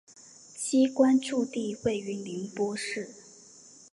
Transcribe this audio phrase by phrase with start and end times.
[0.55, 3.11] 机关驻地位于宁波市。